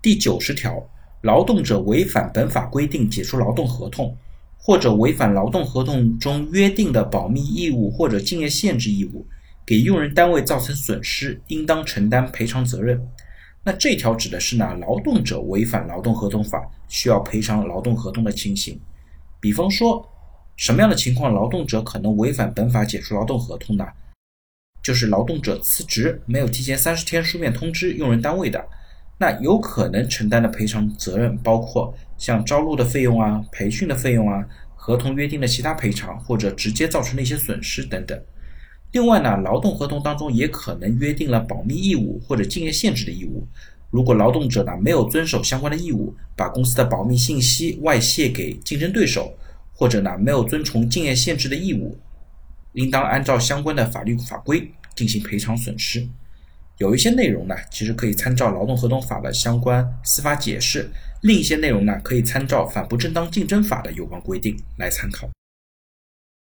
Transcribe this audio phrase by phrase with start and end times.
[0.00, 0.80] 第九十条，
[1.22, 4.16] 劳动者违反本法规定解除劳动合同，
[4.56, 9.26] 或者违反劳动合同中约定的保密义务或者竞业限制义务，
[9.66, 13.00] 给用人单位造成损失，应当承担赔偿责任。
[13.64, 18.80] 那这条指的是呢，劳动者违反劳动合同法需要赔偿劳动合同的情形。
[19.40, 20.08] 比方说，
[20.54, 23.84] 什么样的情况劳动者可能违反本法解除劳动合同呢？
[24.80, 28.64] 就是劳动者辞职没有提前三十天书面通知用人单位的，
[29.18, 34.46] 那有可能承担的赔偿责任包括像招录的费用啊、培训的费用啊、
[34.76, 38.16] 合同约定的其他赔偿或者直接造成的一些损失等等。
[38.92, 43.46] 另外呢，劳动合同当中也可能约定了保密义务或者竞业限制的义务。
[43.90, 49.34] 如果劳动者呢没有遵守相关的义务，把公司的保密信息外泄给竞争对手，
[49.72, 51.98] 或者呢没有遵从竞业限制的义务，
[52.74, 56.06] 应当按照相关的法律法规进行赔偿损失。
[56.78, 60.82] 有一些内容呢，其实可以参照劳动合同法的相关司法解释；
[61.22, 65.28] 另一些内容呢，可以参照反不正当竞争法的有关规定来参考。